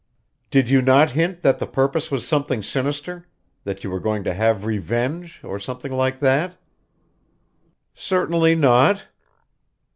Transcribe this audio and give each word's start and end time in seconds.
"Did 0.49 0.67
you 0.67 0.81
not 0.81 1.11
hint 1.11 1.43
that 1.43 1.59
the 1.59 1.67
purpose 1.67 2.09
was 2.09 2.27
something 2.27 2.63
sinister 2.63 3.27
that 3.65 3.83
you 3.83 3.91
were 3.91 3.99
going 3.99 4.23
to 4.23 4.33
have 4.33 4.65
revenge, 4.65 5.39
or 5.43 5.59
something 5.59 5.91
like 5.91 6.19
that?" 6.21 6.57
"Certainly 7.93 8.55
not." 8.55 9.03